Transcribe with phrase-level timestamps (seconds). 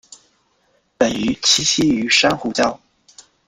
[0.97, 2.79] 本鱼栖息于珊瑚礁。